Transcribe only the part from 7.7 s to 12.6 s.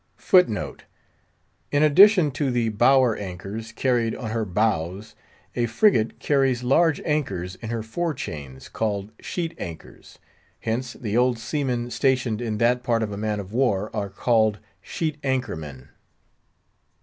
fore chains, called Sheet anchors. Hence, the old seamen stationed in